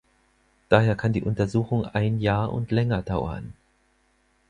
Daher 0.69 0.95
kann 0.95 1.13
die 1.13 1.21
Untersuchung 1.21 1.85
ein 1.85 2.19
Jahr 2.21 2.51
und 2.51 2.71
länger 2.71 3.03
dauern. 3.03 3.53